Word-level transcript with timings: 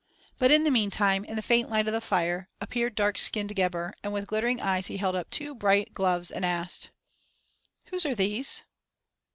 But 0.39 0.49
in 0.49 0.63
the 0.63 0.71
meantime, 0.71 1.23
in 1.25 1.35
the 1.35 1.43
faint 1.43 1.69
light 1.69 1.85
of 1.87 1.93
the 1.93 2.01
fire, 2.01 2.49
appeared 2.59 2.95
dark 2.95 3.19
skinned 3.19 3.55
Gebhr 3.55 3.93
and 4.03 4.11
with 4.11 4.25
glittering 4.25 4.59
eyes 4.59 4.87
he 4.87 4.97
held 4.97 5.15
up 5.15 5.29
two 5.29 5.53
bright 5.53 5.89
little 5.89 5.93
gloves 5.93 6.31
and 6.31 6.43
asked: 6.43 6.89
"Whose 7.91 8.07
are 8.07 8.15
these?" 8.15 8.63